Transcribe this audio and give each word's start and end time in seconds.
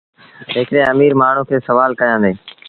هڪڙي 0.55 0.81
اميٚر 0.91 1.13
مآڻهوٚٚݩ 1.21 1.49
کي 1.49 1.57
سوآل 1.67 1.91
ڪيآݩديٚ 1.99 2.37